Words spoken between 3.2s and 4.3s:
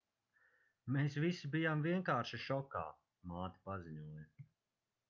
māte paziņoja